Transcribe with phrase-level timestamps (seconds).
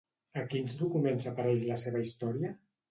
[0.43, 2.57] A quins documents apareix la seva història?